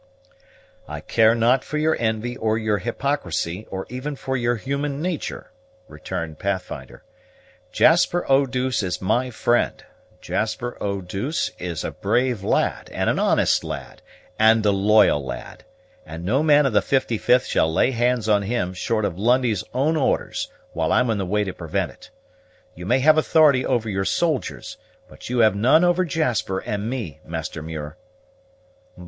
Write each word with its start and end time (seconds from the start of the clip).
"I 0.87 0.99
care 0.99 1.35
not 1.35 1.63
for 1.63 1.77
your 1.77 1.95
envy, 1.99 2.35
or 2.37 2.57
your 2.57 2.79
hypocrisy, 2.79 3.67
or 3.69 3.85
even 3.87 4.15
for 4.15 4.35
your 4.35 4.55
human 4.55 4.99
natur'," 4.99 5.51
returned 5.87 6.39
Pathfinder. 6.39 7.03
"Jasper 7.71 8.25
Eau 8.27 8.47
douce 8.47 8.81
is 8.81 8.99
my 8.99 9.29
friend; 9.29 9.83
Jasper 10.19 10.75
Eau 10.81 11.01
douce 11.01 11.51
is 11.59 11.83
a 11.83 11.91
brave 11.91 12.43
lad, 12.43 12.89
and 12.91 13.11
an 13.11 13.19
honest 13.19 13.63
lad, 13.63 14.01
and 14.39 14.65
a 14.65 14.71
loyal 14.71 15.23
lad; 15.23 15.65
and 16.03 16.25
no 16.25 16.41
man 16.41 16.65
of 16.65 16.73
the 16.73 16.81
55th 16.81 17.45
shall 17.45 17.71
lay 17.71 17.91
hands 17.91 18.27
on 18.27 18.41
him, 18.41 18.73
short 18.73 19.05
of 19.05 19.19
Lundie's 19.19 19.63
own 19.71 19.95
orders, 19.95 20.51
while 20.73 20.91
I'm 20.91 21.11
in 21.11 21.19
the 21.19 21.27
way 21.27 21.43
to 21.43 21.53
prevent 21.53 21.91
it. 21.91 22.09
You 22.73 22.87
may 22.87 23.01
have 23.01 23.19
authority 23.19 23.67
over 23.67 23.87
your 23.87 24.05
soldiers; 24.05 24.77
but 25.07 25.29
you 25.29 25.41
have 25.41 25.55
none 25.55 25.83
over 25.83 26.03
Jasper 26.05 26.57
and 26.57 26.89
me, 26.89 27.19
Master 27.23 27.61
Muir." 27.61 27.97